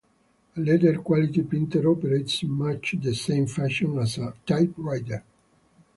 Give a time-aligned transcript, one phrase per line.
[0.57, 5.23] A letter-quality printer operates in much the same fashion as a typewriter.